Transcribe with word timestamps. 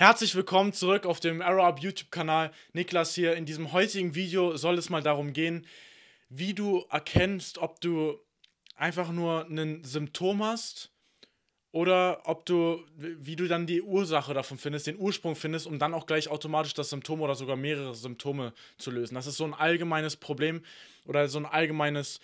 Herzlich 0.00 0.34
willkommen 0.34 0.72
zurück 0.72 1.04
auf 1.04 1.20
dem 1.20 1.42
Arrow 1.42 1.62
Up 1.62 1.80
YouTube-Kanal. 1.80 2.52
Niklas 2.72 3.14
hier. 3.14 3.36
In 3.36 3.44
diesem 3.44 3.72
heutigen 3.72 4.14
Video 4.14 4.56
soll 4.56 4.78
es 4.78 4.88
mal 4.88 5.02
darum 5.02 5.34
gehen, 5.34 5.66
wie 6.30 6.54
du 6.54 6.86
erkennst, 6.88 7.58
ob 7.58 7.82
du 7.82 8.18
einfach 8.76 9.12
nur 9.12 9.44
ein 9.50 9.84
Symptom 9.84 10.42
hast 10.42 10.90
oder 11.70 12.22
ob 12.24 12.46
du, 12.46 12.82
wie 12.96 13.36
du 13.36 13.46
dann 13.46 13.66
die 13.66 13.82
Ursache 13.82 14.32
davon 14.32 14.56
findest, 14.56 14.86
den 14.86 14.96
Ursprung 14.98 15.36
findest, 15.36 15.66
um 15.66 15.78
dann 15.78 15.92
auch 15.92 16.06
gleich 16.06 16.28
automatisch 16.28 16.72
das 16.72 16.88
Symptom 16.88 17.20
oder 17.20 17.34
sogar 17.34 17.56
mehrere 17.56 17.94
Symptome 17.94 18.54
zu 18.78 18.90
lösen. 18.90 19.16
Das 19.16 19.26
ist 19.26 19.36
so 19.36 19.44
ein 19.44 19.52
allgemeines 19.52 20.16
Problem 20.16 20.64
oder 21.04 21.28
so 21.28 21.36
ein 21.36 21.44
allgemeines, 21.44 22.20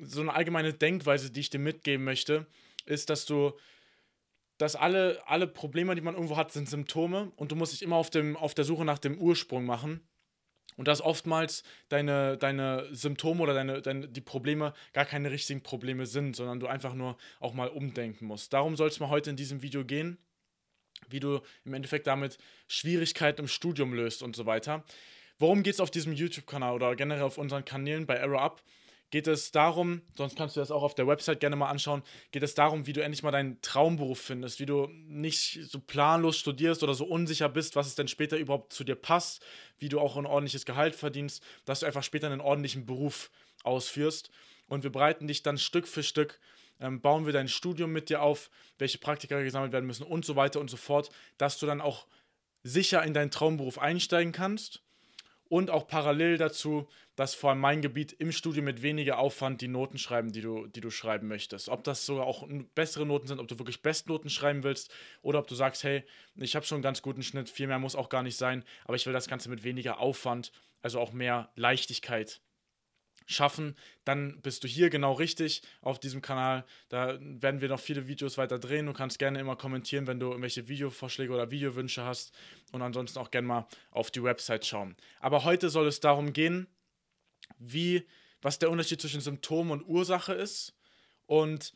so 0.00 0.22
eine 0.22 0.32
allgemeine 0.32 0.72
Denkweise, 0.72 1.30
die 1.30 1.40
ich 1.40 1.50
dir 1.50 1.58
mitgeben 1.58 2.06
möchte, 2.06 2.46
ist, 2.86 3.10
dass 3.10 3.26
du 3.26 3.52
dass 4.62 4.76
alle, 4.76 5.20
alle 5.26 5.48
Probleme, 5.48 5.96
die 5.96 6.02
man 6.02 6.14
irgendwo 6.14 6.36
hat, 6.36 6.52
sind 6.52 6.68
Symptome 6.68 7.32
und 7.34 7.50
du 7.50 7.56
musst 7.56 7.72
dich 7.72 7.82
immer 7.82 7.96
auf, 7.96 8.10
dem, 8.10 8.36
auf 8.36 8.54
der 8.54 8.64
Suche 8.64 8.84
nach 8.84 8.98
dem 8.98 9.18
Ursprung 9.18 9.64
machen. 9.64 10.06
Und 10.76 10.86
dass 10.86 11.00
oftmals 11.00 11.64
deine, 11.88 12.38
deine 12.38 12.86
Symptome 12.94 13.42
oder 13.42 13.54
deine, 13.54 13.82
deine, 13.82 14.08
die 14.08 14.20
Probleme 14.20 14.72
gar 14.92 15.04
keine 15.04 15.32
richtigen 15.32 15.64
Probleme 15.64 16.06
sind, 16.06 16.36
sondern 16.36 16.60
du 16.60 16.68
einfach 16.68 16.94
nur 16.94 17.18
auch 17.40 17.54
mal 17.54 17.68
umdenken 17.70 18.26
musst. 18.26 18.52
Darum 18.52 18.76
soll 18.76 18.86
es 18.86 19.00
mal 19.00 19.08
heute 19.08 19.30
in 19.30 19.36
diesem 19.36 19.62
Video 19.62 19.84
gehen, 19.84 20.16
wie 21.08 21.18
du 21.18 21.40
im 21.64 21.74
Endeffekt 21.74 22.06
damit 22.06 22.38
Schwierigkeiten 22.68 23.40
im 23.40 23.48
Studium 23.48 23.92
löst 23.92 24.22
und 24.22 24.36
so 24.36 24.46
weiter. 24.46 24.84
Worum 25.40 25.64
geht 25.64 25.74
es 25.74 25.80
auf 25.80 25.90
diesem 25.90 26.12
YouTube-Kanal 26.12 26.72
oder 26.72 26.94
generell 26.94 27.24
auf 27.24 27.36
unseren 27.36 27.64
Kanälen 27.64 28.06
bei 28.06 28.22
Arrow 28.22 28.40
Up? 28.40 28.62
Geht 29.12 29.26
es 29.26 29.52
darum, 29.52 30.00
sonst 30.16 30.36
kannst 30.36 30.56
du 30.56 30.60
das 30.60 30.70
auch 30.70 30.82
auf 30.82 30.94
der 30.94 31.06
Website 31.06 31.38
gerne 31.38 31.54
mal 31.54 31.68
anschauen, 31.68 32.02
geht 32.30 32.42
es 32.42 32.54
darum, 32.54 32.86
wie 32.86 32.94
du 32.94 33.02
endlich 33.02 33.22
mal 33.22 33.30
deinen 33.30 33.60
Traumberuf 33.60 34.18
findest, 34.18 34.58
wie 34.58 34.64
du 34.64 34.88
nicht 34.90 35.60
so 35.70 35.78
planlos 35.78 36.38
studierst 36.38 36.82
oder 36.82 36.94
so 36.94 37.04
unsicher 37.04 37.50
bist, 37.50 37.76
was 37.76 37.86
es 37.86 37.94
denn 37.94 38.08
später 38.08 38.38
überhaupt 38.38 38.72
zu 38.72 38.84
dir 38.84 38.94
passt, 38.94 39.44
wie 39.78 39.90
du 39.90 40.00
auch 40.00 40.16
ein 40.16 40.24
ordentliches 40.24 40.64
Gehalt 40.64 40.96
verdienst, 40.96 41.44
dass 41.66 41.80
du 41.80 41.86
einfach 41.86 42.02
später 42.02 42.26
einen 42.26 42.40
ordentlichen 42.40 42.86
Beruf 42.86 43.30
ausführst. 43.64 44.30
Und 44.66 44.82
wir 44.82 44.90
bereiten 44.90 45.28
dich 45.28 45.42
dann 45.42 45.58
Stück 45.58 45.86
für 45.86 46.02
Stück, 46.02 46.40
ähm, 46.80 47.02
bauen 47.02 47.26
wir 47.26 47.34
dein 47.34 47.48
Studium 47.48 47.92
mit 47.92 48.08
dir 48.08 48.22
auf, 48.22 48.48
welche 48.78 48.96
Praktika 48.96 49.42
gesammelt 49.42 49.72
werden 49.72 49.86
müssen 49.86 50.04
und 50.04 50.24
so 50.24 50.36
weiter 50.36 50.58
und 50.58 50.70
so 50.70 50.78
fort, 50.78 51.10
dass 51.36 51.58
du 51.58 51.66
dann 51.66 51.82
auch 51.82 52.06
sicher 52.62 53.02
in 53.04 53.12
deinen 53.12 53.30
Traumberuf 53.30 53.78
einsteigen 53.78 54.32
kannst 54.32 54.80
und 55.52 55.68
auch 55.68 55.86
parallel 55.86 56.38
dazu, 56.38 56.88
dass 57.14 57.34
vor 57.34 57.50
allem 57.50 57.60
mein 57.60 57.82
Gebiet 57.82 58.14
im 58.14 58.32
Studium 58.32 58.64
mit 58.64 58.80
weniger 58.80 59.18
Aufwand 59.18 59.60
die 59.60 59.68
Noten 59.68 59.98
schreiben, 59.98 60.32
die 60.32 60.40
du, 60.40 60.66
die 60.66 60.80
du 60.80 60.88
schreiben 60.88 61.28
möchtest. 61.28 61.68
Ob 61.68 61.84
das 61.84 62.06
sogar 62.06 62.24
auch 62.24 62.48
bessere 62.74 63.04
Noten 63.04 63.26
sind, 63.26 63.38
ob 63.38 63.48
du 63.48 63.58
wirklich 63.58 63.82
Bestnoten 63.82 64.30
schreiben 64.30 64.62
willst 64.62 64.90
oder 65.20 65.38
ob 65.38 65.46
du 65.46 65.54
sagst, 65.54 65.84
hey, 65.84 66.04
ich 66.36 66.56
habe 66.56 66.64
schon 66.64 66.76
einen 66.76 66.82
ganz 66.82 67.02
guten 67.02 67.22
Schnitt, 67.22 67.50
viel 67.50 67.66
mehr 67.66 67.78
muss 67.78 67.96
auch 67.96 68.08
gar 68.08 68.22
nicht 68.22 68.38
sein, 68.38 68.64
aber 68.86 68.96
ich 68.96 69.04
will 69.04 69.12
das 69.12 69.28
Ganze 69.28 69.50
mit 69.50 69.62
weniger 69.62 69.98
Aufwand, 69.98 70.52
also 70.80 70.98
auch 70.98 71.12
mehr 71.12 71.50
Leichtigkeit 71.54 72.40
schaffen, 73.26 73.76
dann 74.04 74.40
bist 74.40 74.64
du 74.64 74.68
hier 74.68 74.90
genau 74.90 75.12
richtig 75.12 75.62
auf 75.80 75.98
diesem 75.98 76.22
Kanal. 76.22 76.64
Da 76.88 77.18
werden 77.20 77.60
wir 77.60 77.68
noch 77.68 77.80
viele 77.80 78.08
Videos 78.08 78.38
weiter 78.38 78.58
drehen. 78.58 78.86
Du 78.86 78.92
kannst 78.92 79.18
gerne 79.18 79.40
immer 79.40 79.56
kommentieren, 79.56 80.06
wenn 80.06 80.20
du 80.20 80.26
irgendwelche 80.28 80.68
Videovorschläge 80.68 81.32
oder 81.32 81.50
Videowünsche 81.50 82.04
hast 82.04 82.32
und 82.72 82.82
ansonsten 82.82 83.18
auch 83.18 83.30
gerne 83.30 83.48
mal 83.48 83.66
auf 83.90 84.10
die 84.10 84.22
Website 84.22 84.66
schauen. 84.66 84.96
Aber 85.20 85.44
heute 85.44 85.70
soll 85.70 85.86
es 85.86 86.00
darum 86.00 86.32
gehen, 86.32 86.66
wie, 87.58 88.06
was 88.40 88.58
der 88.58 88.70
Unterschied 88.70 89.00
zwischen 89.00 89.20
Symptom 89.20 89.70
und 89.70 89.82
Ursache 89.82 90.32
ist 90.32 90.74
und 91.26 91.72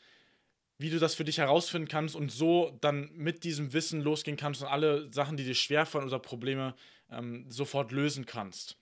wie 0.79 0.91
du 0.91 0.99
das 0.99 1.15
für 1.15 1.25
dich 1.25 1.39
herausfinden 1.39 1.89
kannst 1.89 2.15
und 2.15 2.31
so 2.31 2.77
dann 2.81 3.11
mit 3.15 3.45
diesem 3.45 3.73
Wissen 3.73 4.03
losgehen 4.03 4.37
kannst 4.37 4.63
und 4.63 4.69
alle 4.69 5.11
Sachen, 5.13 5.37
die 5.37 5.45
dir 5.45 5.55
schwerfallen 5.55 6.07
oder 6.07 6.19
Probleme 6.19 6.75
ähm, 7.11 7.51
sofort 7.51 7.93
lösen 7.93 8.27
kannst. 8.27 8.77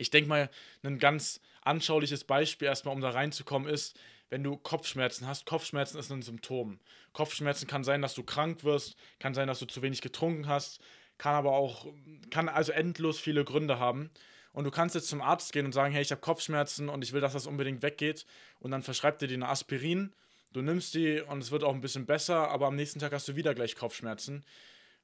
Ich 0.00 0.10
denke 0.10 0.28
mal, 0.28 0.50
ein 0.82 0.98
ganz 0.98 1.40
anschauliches 1.62 2.24
Beispiel 2.24 2.68
erstmal, 2.68 2.94
um 2.94 3.00
da 3.00 3.10
reinzukommen, 3.10 3.68
ist, 3.68 3.98
wenn 4.30 4.42
du 4.42 4.56
Kopfschmerzen 4.56 5.26
hast. 5.26 5.44
Kopfschmerzen 5.44 5.98
ist 5.98 6.10
ein 6.10 6.22
Symptom. 6.22 6.80
Kopfschmerzen 7.12 7.66
kann 7.66 7.84
sein, 7.84 8.00
dass 8.00 8.14
du 8.14 8.22
krank 8.22 8.64
wirst, 8.64 8.96
kann 9.18 9.34
sein, 9.34 9.46
dass 9.46 9.58
du 9.58 9.66
zu 9.66 9.82
wenig 9.82 10.00
getrunken 10.00 10.46
hast, 10.46 10.80
kann 11.18 11.34
aber 11.34 11.52
auch, 11.52 11.86
kann 12.30 12.48
also 12.48 12.72
endlos 12.72 13.20
viele 13.20 13.44
Gründe 13.44 13.78
haben. 13.78 14.10
Und 14.52 14.64
du 14.64 14.70
kannst 14.70 14.94
jetzt 14.94 15.08
zum 15.08 15.20
Arzt 15.20 15.52
gehen 15.52 15.66
und 15.66 15.72
sagen, 15.72 15.92
hey, 15.92 16.02
ich 16.02 16.10
habe 16.10 16.20
Kopfschmerzen 16.22 16.88
und 16.88 17.04
ich 17.04 17.12
will, 17.12 17.20
dass 17.20 17.34
das 17.34 17.46
unbedingt 17.46 17.82
weggeht. 17.82 18.24
Und 18.58 18.70
dann 18.70 18.82
verschreibt 18.82 19.20
er 19.22 19.28
dir 19.28 19.34
eine 19.34 19.48
Aspirin. 19.48 20.14
Du 20.52 20.62
nimmst 20.62 20.94
die 20.94 21.20
und 21.20 21.40
es 21.42 21.50
wird 21.50 21.62
auch 21.62 21.74
ein 21.74 21.80
bisschen 21.82 22.06
besser, 22.06 22.48
aber 22.48 22.66
am 22.66 22.74
nächsten 22.74 22.98
Tag 22.98 23.12
hast 23.12 23.28
du 23.28 23.36
wieder 23.36 23.54
gleich 23.54 23.76
Kopfschmerzen. 23.76 24.44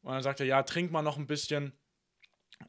Und 0.03 0.12
dann 0.12 0.23
sagt 0.23 0.41
er, 0.41 0.47
ja, 0.47 0.62
trink 0.62 0.91
mal 0.91 1.03
noch 1.03 1.19
ein 1.19 1.27
bisschen 1.27 1.73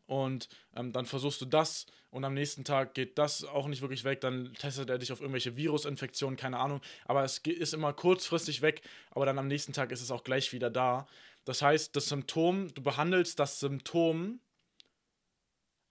und 0.06 0.50
ähm, 0.75 0.92
dann 0.92 1.06
versuchst 1.06 1.42
du 1.42 1.46
das 1.46 1.86
und 2.09 2.24
am 2.24 2.34
nächsten 2.34 2.64
Tag 2.64 2.94
geht 2.94 3.18
das 3.18 3.44
auch 3.44 3.68
nicht 3.68 3.81
wirklich 3.81 4.03
weg, 4.03 4.22
dann 4.22 4.53
testet 4.53 4.90
er 4.90 4.98
dich 4.98 5.12
auf 5.12 5.22
irgendwelche 5.22 5.56
Virusinfektionen, 5.56 6.38
keine 6.38 6.59
Ahnung, 6.59 6.81
aber 7.06 7.24
es 7.24 7.40
ist 7.40 7.74
immer 7.74 7.94
kurzfristig 7.94 8.62
weg, 8.62 8.81
aber 9.12 9.25
dann 9.25 9.40
am 9.40 9.48
nächsten 9.48 9.74
Tag 9.74 9.92
ist 9.92 10.02
es 10.02 10.12
auch 10.12 10.24
gleich 10.24 10.53
wieder 10.53 10.70
da. 10.70 11.08
Das 11.46 11.62
heißt, 11.62 11.96
das 11.96 12.08
Symptom, 12.08 12.74
du 12.74 12.81
behandelst 12.81 13.40
das 13.40 13.59
Symptom, 13.59 14.40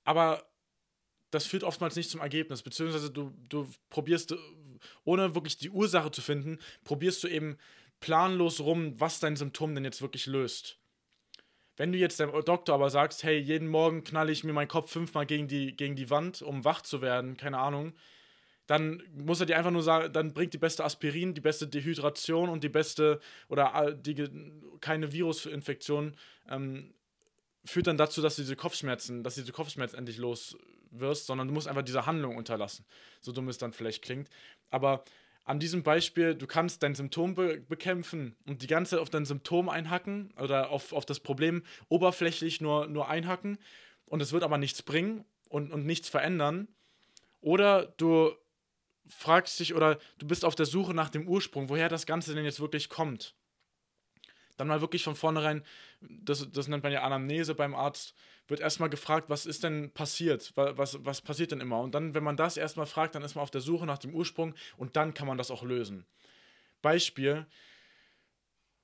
aber 0.05 0.47
das 1.31 1.47
führt 1.47 1.65
oftmals 1.65 1.97
nicht 1.97 2.11
zum 2.11 2.21
Ergebnis, 2.21 2.63
beziehungsweise 2.63 3.11
du, 3.11 3.33
du 3.49 3.69
probierst, 3.91 4.35
ohne 5.05 5.35
wirklich 5.35 5.59
die 5.59 5.71
Ursache 5.71 6.11
zu 6.11 6.23
finden, 6.23 6.59
probierst 6.85 7.23
du 7.25 7.29
eben 7.29 7.59
planlos 8.01 8.61
rum, 8.61 8.99
was 9.01 9.21
dein 9.21 9.37
Symptom 9.37 9.75
denn 9.75 9.85
jetzt 9.85 10.03
wirklich 10.03 10.27
löst. 10.27 10.79
Wenn 11.77 11.93
du 11.93 11.99
jetzt 11.99 12.21
dem 12.21 12.33
Doktor 12.45 12.75
aber 12.75 12.91
sagst, 12.91 13.23
hey, 13.23 13.39
jeden 13.39 13.69
Morgen 13.69 14.03
knalle 14.03 14.33
ich 14.33 14.45
mir 14.45 14.53
meinen 14.53 14.69
Kopf 14.69 14.91
fünfmal 14.91 15.27
gegen 15.27 15.47
die, 15.47 15.77
gegen 15.77 15.97
die 15.97 16.11
Wand, 16.11 16.43
um 16.43 16.65
wach 16.65 16.83
zu 16.83 17.03
werden, 17.03 17.37
keine 17.37 17.59
Ahnung, 17.59 17.93
dann 18.67 19.03
muss 19.15 19.41
er 19.41 19.47
dir 19.47 19.57
einfach 19.57 19.71
nur 19.71 19.83
sagen, 19.83 20.13
dann 20.13 20.33
bringt 20.33 20.55
die 20.55 20.59
beste 20.59 20.85
Aspirin, 20.85 21.35
die 21.35 21.41
beste 21.41 21.69
Dehydration 21.69 22.49
und 22.49 22.65
die 22.65 22.69
beste 22.69 23.21
oder 23.49 23.93
die 23.93 24.29
keine 24.81 25.13
Virusinfektion 25.13 26.17
ähm, 26.49 26.93
führt 27.65 27.87
dann 27.87 27.97
dazu, 27.97 28.23
dass 28.23 28.37
du 28.37 28.43
diese 28.43 28.57
Kopfschmerzen, 28.57 29.23
dass 29.23 29.35
diese 29.35 29.53
Kopfschmerzen 29.53 29.99
endlich 29.99 30.19
los 30.19 30.57
wirst, 30.91 31.27
sondern 31.27 31.49
du 31.49 31.55
musst 31.55 31.69
einfach 31.69 31.83
diese 31.83 32.07
Handlung 32.07 32.37
unterlassen. 32.37 32.85
So 33.21 33.33
dumm 33.33 33.49
es 33.49 33.59
dann 33.59 33.73
vielleicht 33.73 34.03
klingt. 34.03 34.29
Aber 34.71 35.05
an 35.47 35.61
diesem 35.61 35.83
Beispiel, 35.83 36.35
du 36.35 36.47
kannst 36.47 36.83
dein 36.83 36.95
Symptom 36.95 37.35
be 37.35 37.61
bekämpfen 37.61 38.37
und 38.47 38.63
die 38.63 38.67
ganze 38.67 38.91
Zeit 38.91 39.01
auf 39.01 39.11
dein 39.11 39.25
Symptom 39.25 39.69
einhacken 39.69 40.35
oder 40.39 40.71
auf, 40.71 40.93
auf 40.93 41.07
das 41.07 41.21
Problem 41.21 41.63
oberflächlich 41.89 42.61
nur, 42.61 42.89
nur 42.89 43.09
einhacken 43.09 43.59
und 44.05 44.21
es 44.21 44.33
wird 44.33 44.43
aber 44.43 44.59
nichts 44.59 44.83
bringen 44.83 45.25
und, 45.49 45.73
und 45.73 45.87
nichts 45.87 46.09
verändern. 46.09 46.69
Oder 47.41 47.87
du 47.97 48.33
fragst 49.07 49.59
dich 49.61 49.75
oder 49.75 49.99
du 50.19 50.27
bist 50.27 50.45
auf 50.45 50.57
der 50.57 50.67
Suche 50.67 50.93
nach 50.93 51.11
dem 51.11 51.29
Ursprung, 51.29 51.69
woher 51.69 51.89
das 51.89 52.07
Ganze 52.07 52.35
denn 52.35 52.45
jetzt 52.45 52.61
wirklich 52.61 52.89
kommt 52.89 53.37
dann 54.57 54.69
mal 54.69 54.81
wirklich 54.81 55.05
von 55.05 55.17
vornherein, 55.17 55.63
das, 56.01 56.51
das 56.51 56.69
nennt 56.69 56.83
man 56.83 56.93
ja 56.93 57.03
Anamnese 57.03 57.55
beim 57.55 57.75
Arzt, 57.75 58.15
wird 58.49 58.61
erstmal 58.61 58.91
gefragt, 58.91 59.29
was 59.29 59.47
ist 59.47 59.65
denn 59.65 59.91
passiert? 59.91 60.53
Was, 60.55 61.05
was 61.05 61.21
passiert 61.21 61.53
denn 61.53 61.61
immer? 61.61 61.81
Und 61.81 61.95
dann, 61.95 62.15
wenn 62.15 62.25
man 62.25 62.37
das 62.37 62.57
erstmal 62.57 62.87
fragt, 62.87 63.15
dann 63.15 63.23
ist 63.23 63.35
man 63.35 63.43
auf 63.43 63.51
der 63.51 63.61
Suche 63.61 63.87
nach 63.87 63.99
dem 63.99 64.15
Ursprung 64.15 64.55
und 64.77 64.97
dann 64.97 65.15
kann 65.15 65.27
man 65.27 65.39
das 65.39 65.51
auch 65.51 65.63
lösen. 65.63 66.07
Beispiel, 66.83 67.47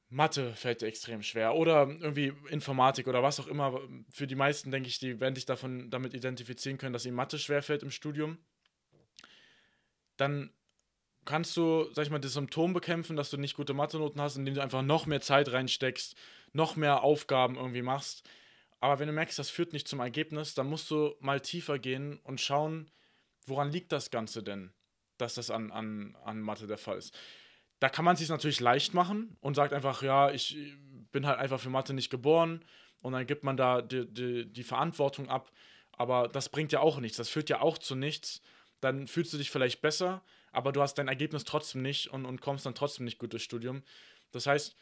Mathe 0.09 0.55
fällt 0.55 0.83
dir 0.83 0.87
extrem 0.87 1.23
schwer 1.23 1.55
oder 1.55 1.89
irgendwie 1.89 2.35
Informatik 2.51 3.07
oder 3.09 3.23
was 3.23 3.41
auch 3.41 3.47
immer. 3.47 3.81
Für 4.11 4.27
die 4.27 4.35
meisten, 4.35 4.71
denke 4.71 4.89
ich, 4.89 4.99
die 4.99 5.21
werden 5.21 5.35
sich 5.35 5.47
davon 5.47 5.91
damit 5.91 6.13
identifizieren 6.13 6.77
können, 6.77 6.93
dass 6.93 7.07
ihnen 7.07 7.17
Mathe 7.17 7.39
schwer 7.39 7.63
fällt 7.63 7.83
im 7.83 7.91
Studium. 7.91 8.39
Dann 10.19 10.53
kannst 11.25 11.57
du, 11.57 11.89
sag 11.95 12.05
ich 12.05 12.11
mal, 12.11 12.19
das 12.19 12.35
Symptom 12.35 12.75
bekämpfen, 12.75 13.17
dass 13.17 13.31
du 13.31 13.39
nicht 13.39 13.57
gute 13.57 13.73
Mathe-Noten 13.73 14.21
hast, 14.21 14.37
indem 14.37 14.55
du 14.55 14.63
einfach 14.63 14.83
noch 14.83 15.07
mehr 15.07 15.21
Zeit 15.21 15.51
reinsteckst, 15.51 16.15
noch 16.53 16.77
mehr 16.77 17.03
Aufgaben 17.03 17.57
irgendwie 17.57 17.83
machst. 17.83 18.29
Aber 18.83 18.99
wenn 18.99 19.07
du 19.07 19.13
merkst, 19.13 19.39
das 19.39 19.49
führt 19.49 19.73
nicht 19.73 19.87
zum 19.87 20.01
Ergebnis, 20.01 20.55
dann 20.55 20.67
musst 20.67 20.91
du 20.91 21.15
mal 21.21 21.41
tiefer 21.41 21.79
gehen 21.79 22.19
und 22.25 22.41
schauen, 22.41 22.91
woran 23.47 23.71
liegt 23.71 23.93
das 23.93 24.11
Ganze 24.11 24.43
denn, 24.43 24.73
dass 25.19 25.35
das 25.35 25.53
an, 25.53 25.71
an, 25.71 26.17
an 26.25 26.41
Mathe 26.41 26.67
der 26.67 26.79
Fall 26.79 26.99
ist. 26.99 27.17
Da 27.79 27.89
kann 27.89 28.05
man 28.05 28.15
es 28.15 28.19
sich 28.19 28.29
natürlich 28.29 28.59
leicht 28.59 28.93
machen 28.93 29.37
und 29.41 29.55
sagt 29.55 29.73
einfach, 29.73 30.03
ja, 30.03 30.33
ich 30.33 30.59
bin 31.13 31.29
halt 31.29 31.39
einfach 31.39 31.61
für 31.61 31.71
Mathe 31.71 31.95
nicht 31.95 32.11
geboren 32.11 32.65
und 33.03 33.13
dann 33.13 33.25
gibt 33.25 33.45
man 33.45 33.57
da 33.57 33.83
die, 33.83 34.05
die, 34.05 34.53
die 34.53 34.65
Verantwortung 34.65 35.29
ab. 35.29 35.53
Aber 35.93 36.27
das 36.27 36.49
bringt 36.49 36.73
ja 36.73 36.81
auch 36.81 36.99
nichts, 36.99 37.19
das 37.19 37.29
führt 37.29 37.51
ja 37.51 37.61
auch 37.61 37.79
zu 37.79 37.95
nichts. 37.95 38.43
Dann 38.81 39.07
fühlst 39.07 39.33
du 39.33 39.39
dich 39.39 39.53
vielleicht 39.53 39.81
besser, 39.81 40.25
aber 40.51 40.73
du 40.73 40.83
hast 40.83 40.95
dein 40.95 41.07
Ergebnis 41.07 41.45
trotzdem 41.45 41.83
nicht 41.83 42.09
und, 42.09 42.25
und 42.25 42.41
kommst 42.41 42.67
dann 42.67 42.75
trotzdem 42.75 43.05
nicht 43.05 43.19
gut 43.19 43.33
durchs 43.33 43.45
Studium. 43.45 43.85
Das 44.33 44.49
heißt, 44.49 44.75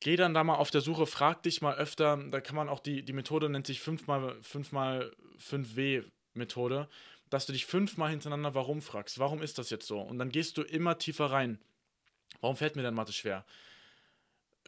geh 0.00 0.16
dann 0.16 0.34
da 0.34 0.44
mal 0.44 0.56
auf 0.56 0.70
der 0.70 0.80
Suche, 0.80 1.06
frag 1.06 1.42
dich 1.42 1.62
mal 1.62 1.76
öfter, 1.76 2.16
da 2.30 2.40
kann 2.40 2.56
man 2.56 2.68
auch 2.68 2.80
die, 2.80 3.02
die 3.02 3.12
Methode 3.12 3.48
nennt 3.48 3.66
sich 3.66 3.80
5x5w 3.80 6.04
Methode, 6.34 6.88
dass 7.30 7.46
du 7.46 7.52
dich 7.52 7.66
fünfmal 7.66 8.10
hintereinander 8.10 8.54
warum 8.54 8.82
fragst. 8.82 9.18
Warum 9.18 9.42
ist 9.42 9.58
das 9.58 9.70
jetzt 9.70 9.86
so? 9.86 10.00
Und 10.00 10.18
dann 10.18 10.30
gehst 10.30 10.58
du 10.58 10.62
immer 10.62 10.98
tiefer 10.98 11.26
rein. 11.26 11.58
Warum 12.40 12.56
fällt 12.56 12.76
mir 12.76 12.82
denn 12.82 12.94
Mathe 12.94 13.12
schwer? 13.12 13.44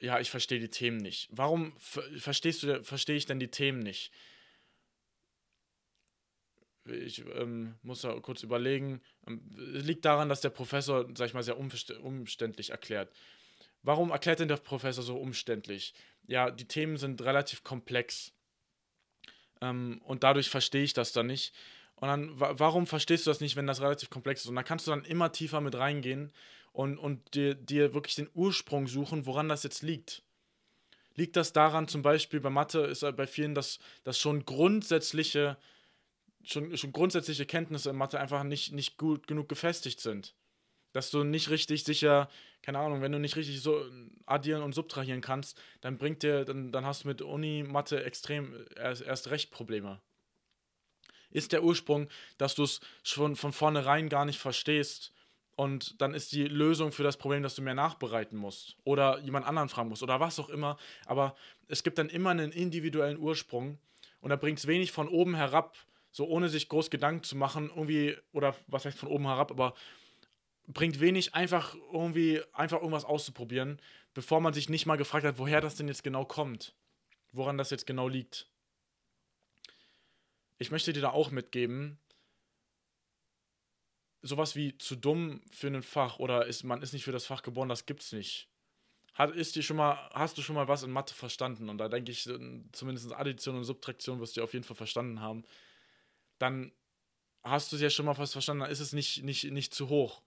ja, 0.00 0.20
ich 0.20 0.30
verstehe 0.30 0.60
die 0.60 0.68
Themen 0.68 0.98
nicht. 0.98 1.28
Warum 1.30 1.72
verstehst 1.78 2.62
du, 2.62 2.82
verstehe 2.84 3.16
ich 3.16 3.26
denn 3.26 3.40
die 3.40 3.50
Themen 3.50 3.80
nicht? 3.80 4.12
Ich 6.84 7.24
ähm, 7.34 7.74
muss 7.82 8.00
da 8.00 8.18
kurz 8.20 8.42
überlegen. 8.42 9.02
Ähm, 9.26 9.42
liegt 9.54 10.04
daran, 10.04 10.28
dass 10.28 10.40
der 10.40 10.50
Professor, 10.50 11.06
sag 11.14 11.26
ich 11.26 11.34
mal, 11.34 11.42
sehr 11.42 11.58
umständlich 11.58 12.70
erklärt. 12.70 13.12
Warum 13.88 14.10
erklärt 14.10 14.40
denn 14.40 14.48
der 14.48 14.58
Professor 14.58 15.02
so 15.02 15.16
umständlich? 15.16 15.94
Ja, 16.26 16.50
die 16.50 16.66
Themen 16.66 16.98
sind 16.98 17.22
relativ 17.22 17.64
komplex. 17.64 18.34
Ähm, 19.62 20.02
und 20.04 20.24
dadurch 20.24 20.50
verstehe 20.50 20.82
ich 20.82 20.92
das 20.92 21.12
dann 21.12 21.26
nicht. 21.26 21.54
Und 21.94 22.08
dann, 22.08 22.38
warum 22.38 22.86
verstehst 22.86 23.24
du 23.24 23.30
das 23.30 23.40
nicht, 23.40 23.56
wenn 23.56 23.66
das 23.66 23.80
relativ 23.80 24.10
komplex 24.10 24.42
ist? 24.42 24.48
Und 24.50 24.56
dann 24.56 24.66
kannst 24.66 24.86
du 24.86 24.90
dann 24.90 25.06
immer 25.06 25.32
tiefer 25.32 25.62
mit 25.62 25.74
reingehen 25.74 26.34
und, 26.72 26.98
und 26.98 27.34
dir, 27.34 27.54
dir 27.54 27.94
wirklich 27.94 28.14
den 28.14 28.28
Ursprung 28.34 28.88
suchen, 28.88 29.24
woran 29.24 29.48
das 29.48 29.62
jetzt 29.62 29.80
liegt. 29.80 30.22
Liegt 31.14 31.36
das 31.36 31.54
daran, 31.54 31.88
zum 31.88 32.02
Beispiel 32.02 32.40
bei 32.40 32.50
Mathe 32.50 32.80
ist 32.80 33.00
bei 33.16 33.26
vielen, 33.26 33.54
dass, 33.54 33.78
dass 34.04 34.18
schon 34.18 34.44
grundsätzliche, 34.44 35.56
schon, 36.44 36.76
schon 36.76 36.92
grundsätzliche 36.92 37.46
Kenntnisse 37.46 37.88
in 37.88 37.96
Mathe 37.96 38.20
einfach 38.20 38.42
nicht, 38.42 38.70
nicht 38.74 38.98
gut 38.98 39.26
genug 39.26 39.48
gefestigt 39.48 40.00
sind. 40.00 40.34
Dass 40.98 41.12
du 41.12 41.22
nicht 41.22 41.48
richtig 41.48 41.84
sicher, 41.84 42.28
keine 42.60 42.80
Ahnung, 42.80 43.02
wenn 43.02 43.12
du 43.12 43.20
nicht 43.20 43.36
richtig 43.36 43.62
so 43.62 43.84
addieren 44.26 44.62
und 44.62 44.74
subtrahieren 44.74 45.20
kannst, 45.20 45.56
dann 45.80 45.96
bringt 45.96 46.24
dir, 46.24 46.44
dann, 46.44 46.72
dann 46.72 46.84
hast 46.84 47.04
du 47.04 47.08
mit 47.08 47.22
Uni-Mathe 47.22 48.02
extrem 48.02 48.66
erst, 48.74 49.02
erst 49.02 49.30
recht 49.30 49.52
Probleme 49.52 50.00
ist 51.30 51.52
der 51.52 51.62
Ursprung, 51.62 52.08
dass 52.38 52.54
du 52.54 52.64
es 52.64 52.80
schon 53.04 53.36
von 53.36 53.52
vornherein 53.52 54.08
gar 54.08 54.24
nicht 54.24 54.38
verstehst 54.38 55.12
und 55.56 56.00
dann 56.00 56.14
ist 56.14 56.32
die 56.32 56.48
Lösung 56.48 56.90
für 56.90 57.02
das 57.04 57.16
Problem, 57.16 57.42
dass 57.42 57.54
du 57.54 57.62
mehr 57.62 57.74
nachbereiten 57.74 58.36
musst 58.36 58.76
oder 58.82 59.18
jemand 59.20 59.46
anderen 59.46 59.68
fragen 59.68 59.90
musst 59.90 60.02
oder 60.02 60.18
was 60.18 60.40
auch 60.40 60.48
immer. 60.48 60.78
Aber 61.04 61.36
es 61.68 61.82
gibt 61.82 61.98
dann 61.98 62.08
immer 62.08 62.30
einen 62.30 62.50
individuellen 62.50 63.18
Ursprung 63.18 63.78
und 64.20 64.30
da 64.30 64.36
bringt 64.36 64.58
es 64.58 64.66
wenig 64.66 64.90
von 64.90 65.06
oben 65.06 65.34
herab, 65.34 65.76
so 66.10 66.26
ohne 66.26 66.48
sich 66.48 66.68
groß 66.68 66.90
Gedanken 66.90 67.22
zu 67.22 67.36
machen, 67.36 67.68
irgendwie, 67.68 68.16
oder 68.32 68.56
was 68.66 68.84
heißt 68.84 68.98
von 68.98 69.08
oben 69.08 69.26
herab, 69.26 69.50
aber 69.50 69.74
bringt 70.68 71.00
wenig 71.00 71.34
einfach 71.34 71.74
irgendwie, 71.92 72.42
einfach 72.52 72.78
irgendwas 72.78 73.04
auszuprobieren, 73.04 73.80
bevor 74.14 74.40
man 74.40 74.52
sich 74.52 74.68
nicht 74.68 74.86
mal 74.86 74.96
gefragt 74.96 75.24
hat, 75.24 75.38
woher 75.38 75.60
das 75.60 75.74
denn 75.74 75.88
jetzt 75.88 76.04
genau 76.04 76.24
kommt. 76.24 76.74
Woran 77.32 77.58
das 77.58 77.70
jetzt 77.70 77.86
genau 77.86 78.08
liegt. 78.08 78.48
Ich 80.58 80.70
möchte 80.70 80.92
dir 80.92 81.00
da 81.00 81.10
auch 81.10 81.30
mitgeben, 81.30 81.98
sowas 84.22 84.56
wie 84.56 84.76
zu 84.78 84.96
dumm 84.96 85.42
für 85.52 85.68
ein 85.68 85.82
Fach 85.82 86.18
oder 86.18 86.46
ist, 86.46 86.64
man 86.64 86.82
ist 86.82 86.92
nicht 86.92 87.04
für 87.04 87.12
das 87.12 87.26
Fach 87.26 87.42
geboren, 87.42 87.68
das 87.68 87.86
gibt's 87.86 88.12
nicht. 88.12 88.48
Hat, 89.14 89.34
ist 89.34 89.56
dir 89.56 89.62
schon 89.62 89.76
mal, 89.76 90.10
hast 90.12 90.38
du 90.38 90.42
schon 90.42 90.54
mal 90.54 90.68
was 90.68 90.82
in 90.82 90.90
Mathe 90.90 91.14
verstanden? 91.14 91.68
Und 91.68 91.78
da 91.78 91.88
denke 91.88 92.12
ich, 92.12 92.22
zumindest 92.72 93.12
Addition 93.12 93.56
und 93.56 93.64
Subtraktion 93.64 94.20
wirst 94.20 94.36
du 94.36 94.42
auf 94.42 94.52
jeden 94.52 94.64
Fall 94.64 94.76
verstanden 94.76 95.20
haben. 95.20 95.44
Dann 96.38 96.72
hast 97.42 97.72
du 97.72 97.76
es 97.76 97.82
ja 97.82 97.90
schon 97.90 98.06
mal 98.06 98.14
fast 98.14 98.32
verstanden, 98.32 98.62
dann 98.62 98.70
ist 98.70 98.80
es 98.80 98.92
nicht, 98.92 99.22
nicht, 99.22 99.44
nicht 99.50 99.74
zu 99.74 99.88
hoch. 99.88 100.22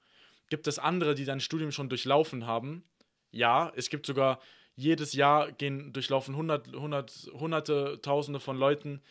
Gibt 0.52 0.68
es 0.68 0.80
andere, 0.80 1.16
die 1.16 1.24
dein 1.24 1.40
Studium 1.40 1.72
schon 1.72 1.88
durchlaufen 1.88 2.46
haben? 2.46 2.84
Ja, 3.32 3.72
es 3.78 3.90
gibt 3.90 4.06
sogar 4.06 4.42
jedes 4.76 5.14
Jahr 5.14 5.50
gehen 5.54 5.94
durchlaufen 5.94 6.36
hundert, 6.36 6.68
hundert, 6.68 7.30
hunderte, 7.32 8.00
tausende 8.02 8.42
von 8.42 8.58
Leuten 8.58 9.02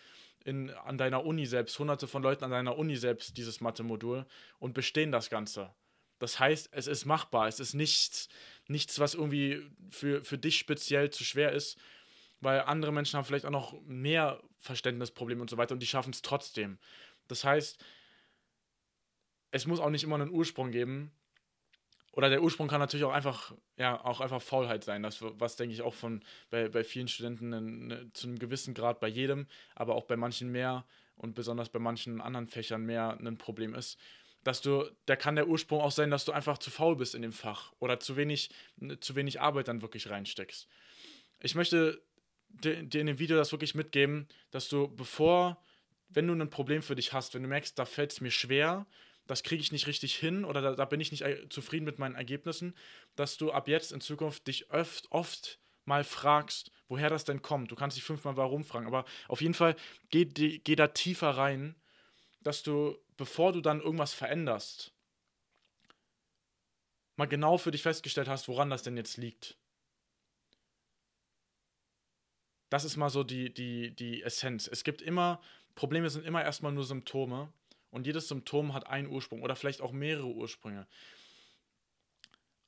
in, 0.44 0.69
an 0.69 0.98
deiner 0.98 1.25
Uni 1.25 1.46
selbst, 1.46 1.78
hunderte 1.78 2.06
von 2.08 2.22
Leuten 2.22 2.44
an 2.44 2.50
deiner 2.50 2.76
Uni 2.76 2.94
selbst 2.94 3.38
dieses 3.38 3.62
Mathe-Modul 3.62 4.26
und 4.58 4.75
bestehen 4.75 5.12
das 5.12 5.31
Ganze. 5.31 5.75
Das 6.19 6.38
heißt, 6.38 6.69
es 6.72 6.87
ist 6.87 7.06
machbar. 7.06 7.48
Es 7.48 7.58
ist 7.58 7.72
nichts, 7.72 8.28
nichts 8.69 9.00
was 9.00 9.14
irgendwie 9.14 9.66
für, 9.90 10.22
für 10.22 10.37
dich 10.37 10.58
speziell 10.58 11.08
zu 11.08 11.25
schwer 11.25 11.52
ist, 11.52 11.78
weil 12.42 12.60
andere 12.60 12.92
Menschen 12.92 13.16
haben 13.16 13.25
vielleicht 13.25 13.46
auch 13.46 13.50
noch 13.50 13.81
mehr 13.87 14.42
Verständnisprobleme 14.58 15.40
und 15.40 15.48
so 15.48 15.56
weiter 15.56 15.72
und 15.72 15.81
die 15.81 15.87
schaffen 15.87 16.12
es 16.12 16.20
trotzdem. 16.20 16.78
Das 17.28 17.44
heißt, 17.44 17.82
es 19.52 19.66
muss 19.66 19.81
auch 19.81 19.88
nicht 19.88 20.04
immer 20.04 20.16
einen 20.16 20.31
Ursprung 20.31 20.70
geben, 20.70 21.12
oder 22.12 22.28
der 22.28 22.42
Ursprung 22.42 22.66
kann 22.68 22.80
natürlich 22.80 23.04
auch 23.04 23.12
einfach, 23.12 23.54
ja, 23.76 24.04
auch 24.04 24.20
einfach 24.20 24.42
Faulheit 24.42 24.82
sein. 24.82 25.02
Das, 25.02 25.18
was 25.20 25.56
denke 25.56 25.74
ich 25.74 25.82
auch 25.82 25.94
von 25.94 26.22
bei, 26.50 26.68
bei 26.68 26.82
vielen 26.82 27.08
Studenten 27.08 27.52
in, 27.52 28.10
zu 28.14 28.26
einem 28.26 28.38
gewissen 28.38 28.74
Grad 28.74 29.00
bei 29.00 29.08
jedem, 29.08 29.46
aber 29.76 29.94
auch 29.94 30.04
bei 30.04 30.16
manchen 30.16 30.50
mehr 30.50 30.84
und 31.14 31.34
besonders 31.34 31.68
bei 31.68 31.78
manchen 31.78 32.20
anderen 32.20 32.48
Fächern 32.48 32.84
mehr 32.84 33.16
ein 33.20 33.38
Problem 33.38 33.74
ist. 33.74 33.98
Dass 34.42 34.62
du, 34.62 34.90
da 35.06 35.16
kann 35.16 35.36
der 35.36 35.48
Ursprung 35.48 35.80
auch 35.80 35.92
sein, 35.92 36.10
dass 36.10 36.24
du 36.24 36.32
einfach 36.32 36.58
zu 36.58 36.70
faul 36.70 36.96
bist 36.96 37.14
in 37.14 37.22
dem 37.22 37.32
Fach 37.32 37.72
oder 37.78 38.00
zu 38.00 38.16
wenig, 38.16 38.50
zu 39.00 39.14
wenig 39.14 39.40
Arbeit 39.40 39.68
dann 39.68 39.82
wirklich 39.82 40.08
reinsteckst. 40.08 40.66
Ich 41.40 41.54
möchte 41.54 42.02
dir, 42.48 42.82
dir 42.82 43.02
in 43.02 43.06
dem 43.06 43.18
Video 43.18 43.36
das 43.36 43.52
wirklich 43.52 43.74
mitgeben, 43.74 44.26
dass 44.50 44.68
du, 44.68 44.88
bevor, 44.88 45.62
wenn 46.08 46.26
du 46.26 46.34
ein 46.34 46.50
Problem 46.50 46.82
für 46.82 46.96
dich 46.96 47.12
hast, 47.12 47.34
wenn 47.34 47.42
du 47.42 47.48
merkst, 47.48 47.78
da 47.78 47.84
fällt 47.84 48.12
es 48.12 48.20
mir 48.20 48.30
schwer, 48.30 48.86
das 49.30 49.44
kriege 49.44 49.62
ich 49.62 49.70
nicht 49.70 49.86
richtig 49.86 50.16
hin 50.16 50.44
oder 50.44 50.60
da, 50.60 50.74
da, 50.74 50.84
bin 50.84 51.00
ich 51.00 51.12
nicht 51.12 51.24
zufrieden 51.50 51.84
mit 51.84 52.00
meinen 52.00 52.16
Ergebnissen, 52.16 52.74
dass 53.14 53.36
du 53.36 53.52
ab 53.52 53.68
jetzt 53.68 53.92
in 53.92 54.00
Zukunft 54.00 54.48
dich 54.48 54.72
oft, 54.72 55.06
oft 55.12 55.60
mal 55.84 56.02
fragst, 56.02 56.72
woher 56.88 57.08
das 57.08 57.24
denn 57.24 57.40
kommt. 57.40 57.70
Du 57.70 57.76
kannst 57.76 57.96
dich 57.96 58.02
fünfmal 58.02 58.36
warum 58.36 58.64
fragen, 58.64 58.88
aber 58.88 59.04
auf 59.28 59.40
jeden 59.40 59.54
Fall 59.54 59.76
geh, 60.10 60.24
geh 60.24 60.74
da 60.74 60.88
tiefer 60.88 61.30
rein, 61.30 61.76
dass 62.40 62.64
du, 62.64 62.98
bevor 63.16 63.52
du 63.52 63.60
dann 63.60 63.80
irgendwas 63.80 64.14
veränderst, 64.14 64.92
mal 67.14 67.26
genau 67.26 67.56
für 67.56 67.70
dich 67.70 67.82
festgestellt 67.82 68.26
hast, 68.26 68.48
woran 68.48 68.68
das 68.68 68.82
denn 68.82 68.96
jetzt 68.96 69.16
liegt. 69.16 69.56
Das 72.68 72.82
ist 72.82 72.96
mal 72.96 73.10
so 73.10 73.22
die, 73.22 73.54
die, 73.54 73.94
die 73.94 74.22
Essenz. 74.22 74.66
Es 74.66 74.82
gibt 74.82 75.02
immer, 75.02 75.40
Probleme 75.76 76.10
sind 76.10 76.26
immer 76.26 76.42
erstmal 76.42 76.72
nur 76.72 76.84
Symptome 76.84 77.52
und 77.90 78.06
jedes 78.06 78.28
Symptom 78.28 78.75
hat 78.75 78.87
einen 78.87 79.08
Ursprung 79.08 79.42
oder 79.42 79.56
vielleicht 79.56 79.81
auch 79.81 79.92
mehrere 79.92 80.28
Ursprünge. 80.28 80.87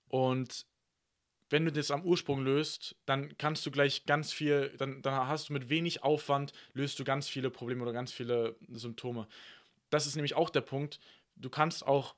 Und 0.08 0.66
wenn 1.48 1.64
du 1.64 1.72
das 1.72 1.90
am 1.90 2.04
Ursprung 2.04 2.42
löst, 2.42 2.96
dann 3.04 3.36
kannst 3.36 3.64
du 3.66 3.70
gleich 3.70 4.06
ganz 4.06 4.32
viel, 4.32 4.74
dann, 4.78 5.02
dann 5.02 5.28
hast 5.28 5.48
du 5.48 5.52
mit 5.52 5.68
wenig 5.68 6.02
Aufwand, 6.02 6.52
löst 6.72 6.98
du 6.98 7.04
ganz 7.04 7.28
viele 7.28 7.50
Probleme 7.50 7.82
oder 7.82 7.92
ganz 7.92 8.12
viele 8.12 8.56
Symptome. 8.70 9.28
Das 9.90 10.06
ist 10.06 10.16
nämlich 10.16 10.34
auch 10.34 10.50
der 10.50 10.62
Punkt. 10.62 10.98
Du 11.36 11.50
kannst 11.50 11.86
auch 11.86 12.14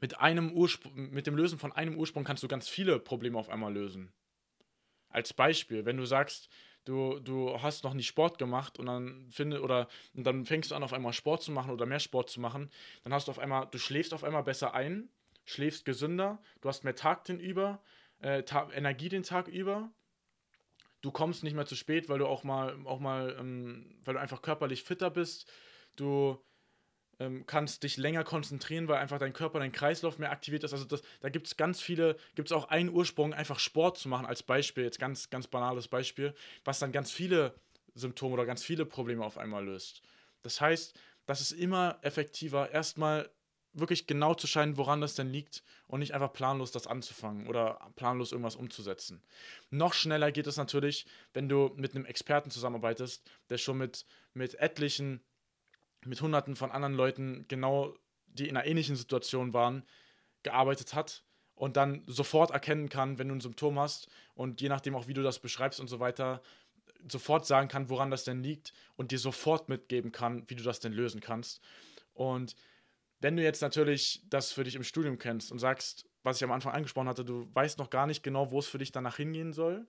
mit 0.00 0.18
einem 0.18 0.52
Ursprung, 0.52 1.10
mit 1.10 1.26
dem 1.26 1.36
Lösen 1.36 1.58
von 1.58 1.72
einem 1.72 1.96
Ursprung 1.96 2.24
kannst 2.24 2.42
du 2.42 2.48
ganz 2.48 2.68
viele 2.68 2.98
Probleme 2.98 3.38
auf 3.38 3.50
einmal 3.50 3.72
lösen. 3.72 4.12
Als 5.10 5.34
Beispiel, 5.34 5.84
wenn 5.84 5.98
du 5.98 6.06
sagst, 6.06 6.48
du, 6.84 7.18
du 7.20 7.60
hast 7.60 7.84
noch 7.84 7.94
nie 7.94 8.02
Sport 8.02 8.38
gemacht 8.38 8.78
und 8.78 8.86
dann 8.86 9.28
finde 9.30 9.62
oder 9.62 9.88
dann 10.14 10.44
fängst 10.44 10.70
du 10.70 10.74
an 10.74 10.82
auf 10.82 10.92
einmal 10.92 11.12
Sport 11.12 11.42
zu 11.42 11.52
machen 11.52 11.70
oder 11.70 11.86
mehr 11.86 12.00
Sport 12.00 12.30
zu 12.30 12.40
machen, 12.40 12.70
dann 13.04 13.12
hast 13.12 13.28
du 13.28 13.30
auf 13.30 13.38
einmal, 13.38 13.68
du 13.70 13.78
schläfst 13.78 14.14
auf 14.14 14.24
einmal 14.24 14.42
besser 14.42 14.74
ein, 14.74 15.08
schläfst 15.44 15.84
gesünder, 15.84 16.40
du 16.60 16.68
hast 16.68 16.84
mehr 16.84 16.94
Tag 16.94 17.24
den 17.24 17.40
über, 17.40 17.82
äh, 18.20 18.42
Tag, 18.42 18.76
Energie 18.76 19.08
den 19.08 19.22
Tag 19.22 19.48
über. 19.48 19.90
Du 21.02 21.10
kommst 21.10 21.42
nicht 21.42 21.54
mehr 21.54 21.64
zu 21.64 21.76
spät, 21.76 22.08
weil 22.10 22.18
du 22.18 22.26
auch 22.26 22.44
mal, 22.44 22.76
auch 22.84 23.00
mal, 23.00 23.34
ähm, 23.38 23.98
weil 24.04 24.14
du 24.14 24.20
einfach 24.20 24.42
körperlich 24.42 24.82
fitter 24.82 25.10
bist. 25.10 25.50
Du 25.96 26.38
ähm, 27.20 27.44
kannst 27.46 27.82
dich 27.82 27.98
länger 27.98 28.24
konzentrieren, 28.24 28.88
weil 28.88 28.96
einfach 28.96 29.18
dein 29.18 29.34
Körper, 29.34 29.60
dein 29.60 29.72
Kreislauf 29.72 30.18
mehr 30.18 30.32
aktiviert 30.32 30.64
ist. 30.64 30.72
Also 30.72 30.86
das, 30.86 31.02
da 31.20 31.28
gibt 31.28 31.46
es 31.46 31.56
ganz 31.56 31.80
viele, 31.80 32.16
gibt 32.34 32.48
es 32.48 32.52
auch 32.52 32.68
einen 32.68 32.88
Ursprung, 32.88 33.34
einfach 33.34 33.60
Sport 33.60 33.98
zu 33.98 34.08
machen 34.08 34.26
als 34.26 34.42
Beispiel, 34.42 34.84
jetzt 34.84 34.98
ganz, 34.98 35.30
ganz 35.30 35.46
banales 35.46 35.86
Beispiel, 35.86 36.34
was 36.64 36.78
dann 36.78 36.92
ganz 36.92 37.12
viele 37.12 37.54
Symptome 37.94 38.34
oder 38.34 38.46
ganz 38.46 38.64
viele 38.64 38.86
Probleme 38.86 39.24
auf 39.24 39.38
einmal 39.38 39.64
löst. 39.64 40.02
Das 40.42 40.60
heißt, 40.60 40.98
das 41.26 41.42
ist 41.42 41.52
immer 41.52 41.98
effektiver, 42.02 42.70
erstmal 42.70 43.30
wirklich 43.72 44.06
genau 44.06 44.34
zu 44.34 44.46
scheinen, 44.46 44.78
woran 44.78 45.00
das 45.00 45.14
denn 45.14 45.30
liegt 45.30 45.62
und 45.86 46.00
nicht 46.00 46.14
einfach 46.14 46.32
planlos 46.32 46.72
das 46.72 46.86
anzufangen 46.86 47.46
oder 47.46 47.78
planlos 47.96 48.32
irgendwas 48.32 48.56
umzusetzen. 48.56 49.22
Noch 49.70 49.92
schneller 49.92 50.32
geht 50.32 50.46
es 50.46 50.56
natürlich, 50.56 51.06
wenn 51.34 51.48
du 51.48 51.70
mit 51.76 51.94
einem 51.94 52.06
Experten 52.06 52.50
zusammenarbeitest, 52.50 53.22
der 53.48 53.58
schon 53.58 53.78
mit, 53.78 54.06
mit 54.34 54.54
etlichen 54.54 55.20
mit 56.04 56.20
hunderten 56.20 56.56
von 56.56 56.70
anderen 56.70 56.94
Leuten 56.94 57.44
genau, 57.48 57.94
die 58.26 58.48
in 58.48 58.56
einer 58.56 58.66
ähnlichen 58.66 58.96
Situation 58.96 59.52
waren, 59.52 59.84
gearbeitet 60.42 60.94
hat 60.94 61.24
und 61.54 61.76
dann 61.76 62.02
sofort 62.06 62.50
erkennen 62.50 62.88
kann, 62.88 63.18
wenn 63.18 63.28
du 63.28 63.34
ein 63.34 63.40
Symptom 63.40 63.78
hast 63.78 64.08
und 64.34 64.60
je 64.60 64.68
nachdem 64.68 64.94
auch, 64.94 65.08
wie 65.08 65.14
du 65.14 65.22
das 65.22 65.38
beschreibst 65.38 65.80
und 65.80 65.88
so 65.88 66.00
weiter, 66.00 66.42
sofort 67.08 67.46
sagen 67.46 67.68
kann, 67.68 67.90
woran 67.90 68.10
das 68.10 68.24
denn 68.24 68.42
liegt 68.42 68.72
und 68.96 69.10
dir 69.10 69.18
sofort 69.18 69.68
mitgeben 69.68 70.12
kann, 70.12 70.48
wie 70.48 70.56
du 70.56 70.62
das 70.62 70.80
denn 70.80 70.92
lösen 70.92 71.20
kannst. 71.20 71.60
Und 72.14 72.56
wenn 73.20 73.36
du 73.36 73.42
jetzt 73.42 73.62
natürlich 73.62 74.22
das 74.28 74.52
für 74.52 74.64
dich 74.64 74.74
im 74.74 74.84
Studium 74.84 75.18
kennst 75.18 75.52
und 75.52 75.58
sagst, 75.58 76.06
was 76.22 76.36
ich 76.36 76.44
am 76.44 76.52
Anfang 76.52 76.72
angesprochen 76.72 77.08
hatte, 77.08 77.24
du 77.24 77.48
weißt 77.54 77.78
noch 77.78 77.90
gar 77.90 78.06
nicht 78.06 78.22
genau, 78.22 78.50
wo 78.50 78.58
es 78.58 78.66
für 78.66 78.78
dich 78.78 78.92
danach 78.92 79.16
hingehen 79.16 79.52
soll, 79.52 79.86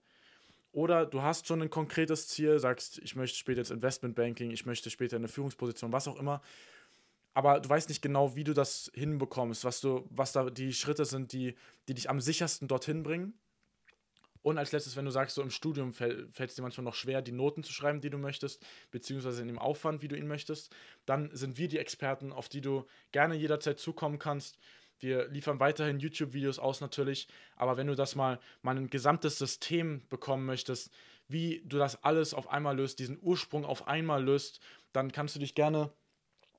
oder 0.72 1.06
du 1.06 1.22
hast 1.22 1.48
schon 1.48 1.62
ein 1.62 1.70
konkretes 1.70 2.28
Ziel, 2.28 2.60
sagst, 2.60 3.00
ich 3.00 3.16
möchte 3.16 3.38
später 3.38 3.60
jetzt 3.60 3.72
Investmentbanking, 3.72 4.51
ich 4.51 4.66
möchte 4.66 4.90
später 4.90 5.18
eine 5.18 5.28
Führungsposition, 5.28 5.92
was 5.92 6.08
auch 6.08 6.18
immer. 6.18 6.42
Aber 7.34 7.60
du 7.60 7.70
weißt 7.70 7.90
nicht 7.90 8.01
genau, 8.01 8.36
wie 8.36 8.44
du 8.44 8.54
das 8.54 8.92
hinbekommst, 8.94 9.63
was, 9.63 9.82
du, 9.82 10.06
was 10.10 10.32
da 10.34 10.50
die 10.50 10.74
Schritte 10.74 11.06
sind, 11.06 11.32
die, 11.34 11.56
die 11.88 11.94
dich 11.94 12.10
am 12.10 12.20
sichersten 12.20 12.68
dorthin 12.68 13.04
bringen. 13.04 13.34
Und 14.44 14.58
als 14.58 14.72
letztes, 14.72 14.96
wenn 14.96 15.06
du 15.06 15.12
sagst, 15.12 15.36
so 15.36 15.42
im 15.42 15.51
Studium 15.51 15.94
fällt 15.94 16.40
es 16.40 16.56
dir 16.56 16.63
manchmal 16.63 16.84
noch 16.84 16.96
schwer, 16.96 17.22
die 17.22 17.32
Noten 17.32 17.63
zu 17.63 17.72
schreiben, 17.74 18.01
die 18.01 18.10
du 18.10 18.18
möchtest, 18.18 18.66
beziehungsweise 18.90 19.42
in 19.42 19.48
dem 19.48 19.60
Aufwand, 19.60 20.01
wie 20.01 20.08
du 20.08 20.18
ihn 20.18 20.28
möchtest, 20.28 20.75
dann 21.06 21.30
sind 21.34 21.58
wir 21.58 21.68
die 21.68 21.78
Experten, 21.78 22.34
auf 22.34 22.50
die 22.50 22.62
du 22.62 22.86
gerne 23.12 23.36
jederzeit 23.36 23.78
zukommen 23.78 24.18
kannst. 24.18 24.58
Wir 25.01 25.27
liefern 25.27 25.60
weiterhin 25.60 26.00
YouTube-Videos 26.00 26.60
aus 26.60 26.79
natürlich, 26.79 27.27
aber 27.55 27.75
wenn 27.75 27.88
du 27.88 27.96
das 27.96 28.15
mal, 28.15 28.39
mal 28.62 28.77
ein 28.77 28.89
gesamtes 28.89 29.38
System 29.38 30.03
bekommen 30.10 30.46
möchtest, 30.46 30.91
wie 31.27 31.63
du 31.65 31.77
das 31.77 32.03
alles 32.03 32.34
auf 32.34 32.50
einmal 32.50 32.77
löst, 32.77 33.00
diesen 33.00 33.17
Ursprung 33.22 33.65
auf 33.65 33.88
einmal 33.88 34.24
löst, 34.24 34.60
dann 34.93 35.12
kannst 35.12 35.36
du 35.36 35.39
dich 35.39 35.55
gerne 35.55 35.91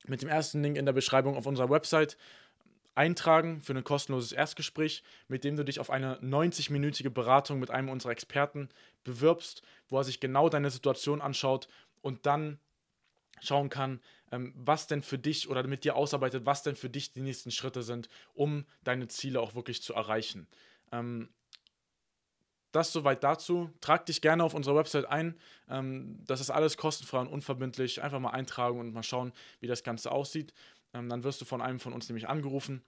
mit 0.06 0.22
dem 0.22 0.28
ersten 0.28 0.62
Link 0.62 0.76
in 0.76 0.86
der 0.86 0.92
Beschreibung 0.92 1.36
auf 1.36 1.46
unserer 1.46 1.70
Website 1.70 2.16
eintragen 2.94 3.62
für 3.62 3.74
ein 3.74 3.84
kostenloses 3.84 4.32
Erstgespräch, 4.32 5.02
mit 5.28 5.44
dem 5.44 5.56
du 5.56 5.64
dich 5.64 5.80
auf 5.80 5.90
eine 5.90 6.16
90-minütige 6.16 7.10
Beratung 7.10 7.60
mit 7.60 7.70
einem 7.70 7.88
unserer 7.88 8.12
Experten 8.12 8.68
bewirbst, 9.04 9.62
wo 9.88 9.98
er 9.98 10.04
sich 10.04 10.20
genau 10.20 10.48
deine 10.48 10.70
Situation 10.70 11.20
anschaut 11.20 11.68
und 12.00 12.26
dann 12.26 12.58
schauen 13.42 13.68
kann, 13.68 14.00
ähm, 14.30 14.52
was 14.56 14.86
denn 14.86 15.02
für 15.02 15.18
dich 15.18 15.48
oder 15.48 15.66
mit 15.66 15.84
dir 15.84 15.96
ausarbeitet, 15.96 16.46
was 16.46 16.62
denn 16.62 16.76
für 16.76 16.90
dich 16.90 17.12
die 17.12 17.20
nächsten 17.20 17.50
Schritte 17.50 17.82
sind, 17.82 18.08
um 18.34 18.64
deine 18.84 19.08
Ziele 19.08 19.40
auch 19.40 19.54
wirklich 19.54 19.82
zu 19.82 19.94
erreichen. 19.94 20.46
Ähm, 20.90 21.28
das 22.70 22.92
soweit 22.92 23.22
dazu. 23.22 23.70
Trag 23.80 24.06
dich 24.06 24.22
gerne 24.22 24.42
auf 24.44 24.54
unserer 24.54 24.76
Website 24.76 25.06
ein. 25.06 25.38
Ähm, 25.68 26.18
das 26.26 26.40
ist 26.40 26.50
alles 26.50 26.76
kostenfrei 26.76 27.20
und 27.20 27.28
unverbindlich. 27.28 28.02
Einfach 28.02 28.20
mal 28.20 28.30
eintragen 28.30 28.80
und 28.80 28.94
mal 28.94 29.02
schauen, 29.02 29.32
wie 29.60 29.66
das 29.66 29.82
Ganze 29.82 30.10
aussieht. 30.10 30.54
Dann 30.92 31.24
wirst 31.24 31.40
du 31.40 31.46
von 31.46 31.62
einem 31.62 31.80
von 31.80 31.94
uns 31.94 32.10
nämlich 32.10 32.28
angerufen. 32.28 32.82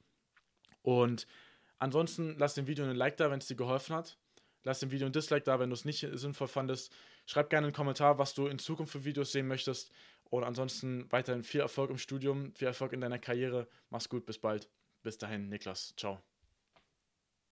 Und 0.82 1.26
ansonsten 1.78 2.37
lass 2.38 2.52
dem 2.52 2.66
Video 2.66 2.84
einen 2.84 2.96
Like 2.96 3.16
da, 3.16 3.30
wenn 3.30 3.38
es 3.38 3.46
dir 3.46 3.56
geholfen 3.56 3.96
hat. 3.96 4.18
Lass 4.64 4.80
dem 4.80 4.90
Video 4.90 5.06
ein 5.06 5.12
Dislike 5.12 5.44
da, 5.44 5.58
wenn 5.61 5.70
du 5.70 5.75
es 5.75 5.84
nicht 5.84 6.06
sinnvoll 6.12 6.49
fandest. 6.49 6.92
Schreib 7.26 7.50
gerne 7.50 7.66
einen 7.66 7.75
Kommentar, 7.75 8.18
was 8.18 8.34
du 8.34 8.46
in 8.46 8.58
Zukunft 8.58 8.92
für 8.92 9.04
Videos 9.04 9.32
sehen 9.32 9.46
möchtest. 9.46 9.90
Und 10.35 10.43
ansonsten 10.43 11.07
weiterhin 11.12 11.45
viel 11.45 11.61
Erfolg 11.61 11.91
im 11.91 11.99
Studium, 11.99 12.53
viel 12.57 12.67
Erfolg 12.67 12.93
in 12.93 13.00
deiner 13.00 13.21
Karriere. 13.21 13.69
Mach's 13.88 14.09
gut, 14.09 14.26
bis 14.26 14.38
bald. 14.38 14.69
Bis 15.03 15.17
dahin, 15.17 15.49
Niklas. 15.49 15.95
Ciao. 15.97 16.21